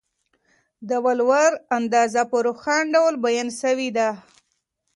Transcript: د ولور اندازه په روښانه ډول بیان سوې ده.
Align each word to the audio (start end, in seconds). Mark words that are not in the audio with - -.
د 0.89 0.91
ولور 1.05 1.51
اندازه 1.77 2.21
په 2.31 2.37
روښانه 2.45 2.89
ډول 2.93 3.15
بیان 3.23 3.49
سوې 3.61 3.89
ده. 3.97 4.09